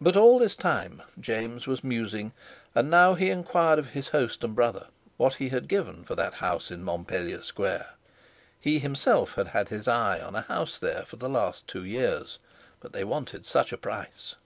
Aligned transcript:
But 0.00 0.16
all 0.16 0.38
this 0.38 0.54
time 0.54 1.02
James 1.18 1.66
was 1.66 1.82
musing, 1.82 2.32
and 2.72 2.88
now 2.88 3.14
he 3.14 3.30
inquired 3.30 3.80
of 3.80 3.88
his 3.88 4.10
host 4.10 4.44
and 4.44 4.54
brother 4.54 4.86
what 5.16 5.34
he 5.42 5.48
had 5.48 5.66
given 5.66 6.04
for 6.04 6.14
that 6.14 6.34
house 6.34 6.70
in 6.70 6.84
Montpellier 6.84 7.42
Square. 7.42 7.94
He 8.60 8.78
himself 8.78 9.34
had 9.34 9.48
had 9.48 9.70
his 9.70 9.88
eye 9.88 10.20
on 10.20 10.36
a 10.36 10.42
house 10.42 10.78
there 10.78 11.02
for 11.02 11.16
the 11.16 11.28
last 11.28 11.66
two 11.66 11.82
years, 11.82 12.38
but 12.78 12.92
they 12.92 13.02
wanted 13.02 13.44
such 13.44 13.72
a 13.72 13.76
price. 13.76 14.36